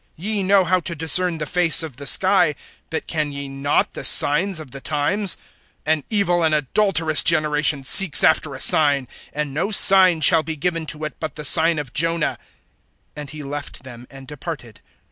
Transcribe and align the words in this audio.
Ye 0.15 0.41
know 0.41 0.63
how 0.63 0.79
to 0.79 0.95
discern 0.95 1.37
the 1.37 1.45
face 1.45 1.83
of 1.83 1.97
the 1.97 2.07
sky, 2.07 2.55
but 2.89 3.05
can 3.05 3.31
ye 3.31 3.47
not 3.47 3.93
the 3.93 4.03
signs 4.03 4.59
of 4.59 4.71
the 4.71 4.81
times? 4.81 5.37
(4)An 5.85 6.03
evil 6.09 6.41
and 6.41 6.55
adulterous 6.55 7.21
generation 7.21 7.83
seeks 7.83 8.23
after 8.23 8.55
a 8.55 8.59
sign; 8.59 9.07
and 9.31 9.53
no 9.53 9.69
sign 9.69 10.21
shall 10.21 10.41
be 10.41 10.55
given 10.55 10.87
to 10.87 11.03
it, 11.05 11.17
but 11.19 11.35
the 11.35 11.45
sign 11.45 11.77
of 11.77 11.93
Jonah. 11.93 12.39
And 13.15 13.29
he 13.29 13.43
left 13.43 13.83
them, 13.83 14.07
and 14.09 14.27
departed. 14.27 14.81